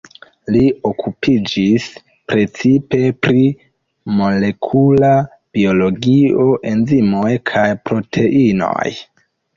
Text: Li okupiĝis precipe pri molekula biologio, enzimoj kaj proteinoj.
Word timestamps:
Li 0.53 0.61
okupiĝis 0.91 1.83
precipe 2.31 3.01
pri 3.27 3.43
molekula 4.21 5.13
biologio, 5.59 6.49
enzimoj 6.73 7.31
kaj 7.53 7.67
proteinoj. 7.91 8.87